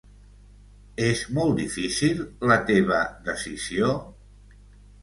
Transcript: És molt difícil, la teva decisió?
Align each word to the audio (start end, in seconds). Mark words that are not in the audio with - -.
És 1.09 1.21
molt 1.39 1.53
difícil, 1.61 2.25
la 2.53 2.59
teva 2.71 3.05
decisió? 3.31 3.97